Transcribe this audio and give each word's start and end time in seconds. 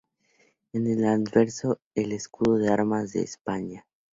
En 0.73 0.87
el 0.87 1.05
anverso, 1.05 1.79
el 1.93 2.11
escudo 2.11 2.57
de 2.57 2.69
armas 2.71 3.13
de 3.13 3.21
España. 3.21 3.85